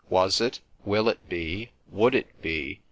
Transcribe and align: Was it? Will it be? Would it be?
Was 0.09 0.41
it? 0.41 0.61
Will 0.83 1.09
it 1.09 1.29
be? 1.29 1.69
Would 1.91 2.15
it 2.15 2.25
be? 2.41 2.79